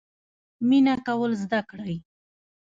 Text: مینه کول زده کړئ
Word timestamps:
مینه 0.67 0.95
کول 1.05 1.31
زده 1.43 1.59
کړئ 1.69 1.95